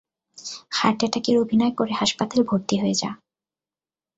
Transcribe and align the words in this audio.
Heart 0.71 0.99
অ্যাটাকের 1.01 1.35
অভিনয় 1.39 1.73
করে 1.75 1.93
হাসপাতালে 1.93 2.43
ভর্তি 2.43 2.75
হয়ে 2.77 2.95
যা। 3.01 3.11